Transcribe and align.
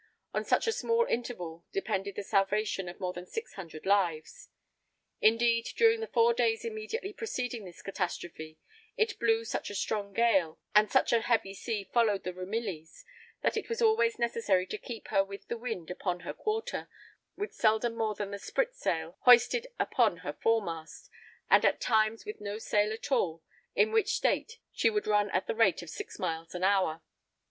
On 0.33 0.43
such 0.43 0.65
a 0.65 0.71
small 0.71 1.05
interval 1.05 1.63
depended 1.71 2.15
the 2.15 2.23
salvation 2.23 2.89
of 2.89 2.99
more 2.99 3.13
than 3.13 3.27
six 3.27 3.53
hundred 3.53 3.85
lives! 3.85 4.49
Indeed, 5.21 5.67
during 5.75 5.99
the 5.99 6.07
four 6.07 6.33
days 6.33 6.65
immediately 6.65 7.13
preceding 7.13 7.65
this 7.65 7.83
catastrophe, 7.83 8.57
it 8.97 9.19
blew 9.19 9.45
such 9.45 9.69
a 9.69 9.75
strong 9.75 10.11
gale, 10.11 10.59
and 10.73 10.89
such 10.89 11.13
a 11.13 11.21
heavy 11.21 11.53
sea 11.53 11.83
followed 11.83 12.23
the 12.23 12.33
Ramillies, 12.33 13.03
that 13.43 13.55
it 13.55 13.69
was 13.69 13.79
always 13.79 14.17
necessary 14.17 14.65
to 14.65 14.79
keep 14.79 15.09
her 15.09 15.23
with 15.23 15.47
the 15.49 15.57
wind 15.59 15.91
upon 15.91 16.21
her 16.21 16.33
quarter, 16.33 16.89
with 17.37 17.53
seldom 17.53 17.93
more 17.95 18.15
than 18.15 18.31
the 18.31 18.39
sprit 18.39 18.73
sail 18.73 19.19
hoisted 19.25 19.67
upon 19.79 20.17
her 20.25 20.33
fore 20.33 20.63
mast, 20.63 21.11
and 21.47 21.63
at 21.63 21.79
times 21.79 22.25
with 22.25 22.41
no 22.41 22.57
sail 22.57 22.91
at 22.91 23.11
all, 23.11 23.43
in 23.75 23.91
which 23.91 24.15
state 24.15 24.57
she 24.71 24.89
would 24.89 25.05
run 25.05 25.29
at 25.29 25.45
the 25.45 25.53
rate 25.53 25.83
of 25.83 25.91
six 25.91 26.17
miles 26.17 26.55
an 26.55 26.63
hour. 26.63 27.03